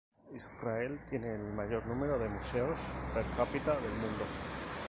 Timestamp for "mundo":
3.91-4.25